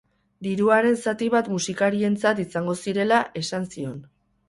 [0.45, 4.07] Diruaren zati bat musikarientzat izango zirela esan zion.